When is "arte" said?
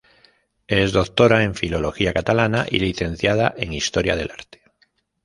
4.31-4.63